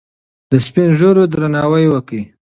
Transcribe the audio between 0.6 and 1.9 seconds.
سپین ږیرو درناوی